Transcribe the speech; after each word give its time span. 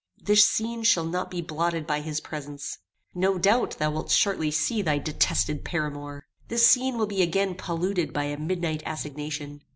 This 0.23 0.43
scene 0.43 0.81
shall 0.81 1.05
not 1.05 1.29
be 1.29 1.43
blotted 1.43 1.85
by 1.85 2.01
his 2.01 2.19
presence. 2.21 2.79
No 3.13 3.37
doubt 3.37 3.77
thou 3.77 3.91
wilt 3.91 4.09
shortly 4.09 4.49
see 4.49 4.81
thy 4.81 4.97
detested 4.97 5.63
paramour. 5.63 6.25
This 6.47 6.65
scene 6.65 6.97
will 6.97 7.05
be 7.05 7.21
again 7.21 7.53
polluted 7.53 8.11
by 8.11 8.23
a 8.23 8.37
midnight 8.39 8.81
assignation. 8.83 9.61